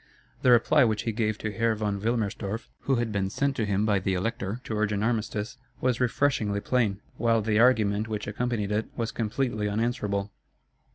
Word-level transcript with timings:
The 0.41 0.49
reply 0.49 0.83
which 0.83 1.03
he 1.03 1.11
gave 1.11 1.37
to 1.37 1.51
Herr 1.51 1.75
von 1.75 2.01
Wilmerstorff, 2.01 2.67
who 2.85 2.95
had 2.95 3.11
been 3.11 3.29
sent 3.29 3.55
to 3.57 3.67
him 3.67 3.85
by 3.85 3.99
the 3.99 4.15
Elector 4.15 4.59
to 4.63 4.75
urge 4.75 4.91
an 4.91 5.03
armistice, 5.03 5.57
was 5.79 6.01
refreshingly 6.01 6.59
plain, 6.59 6.99
while 7.17 7.43
the 7.43 7.59
argument 7.59 8.07
which 8.07 8.25
accompanied 8.25 8.71
it 8.71 8.87
was 8.97 9.11
completely 9.11 9.69
unanswerable. 9.69 10.31